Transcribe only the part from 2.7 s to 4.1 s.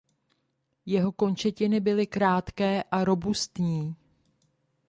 a robustní.